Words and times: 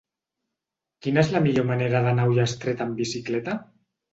Quina 1.07 1.21
és 1.23 1.29
la 1.35 1.43
millor 1.45 1.67
manera 1.73 2.01
d'anar 2.07 2.25
a 2.29 2.33
Ullastret 2.33 2.85
amb 2.87 2.99
bicicleta? 3.03 3.59